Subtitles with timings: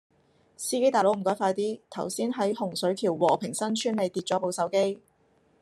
[0.57, 4.99] 司機大佬唔該快啲，頭先喺洪水橋和平新村里跌左部手機